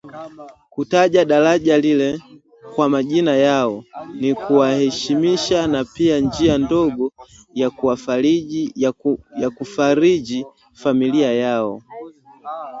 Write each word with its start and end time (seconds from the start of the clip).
Kutaja 0.69 1.25
daraja 1.25 1.77
lile 1.77 2.19
kwa 2.75 2.89
majina 2.89 3.35
yao, 3.35 3.83
ni 4.13 4.33
kuwaheshimisha 4.35 5.67
na 5.67 5.85
pia 5.85 6.19
njia 6.19 6.57
ndogo 6.57 7.11
ya 9.35 9.49
kufariji 9.57 10.45
familia 10.73 11.33
yao 11.33 11.81